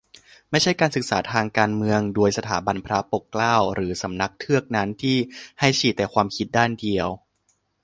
[0.49, 5.17] ไม่ใช่การศึกษาทางการเมือง โดย สถาบันพระปกเกล้า หรือสำนักเทือกนั้น ที่
[5.59, 7.07] ให้ฉีดแต่ความคิดด้านเดียว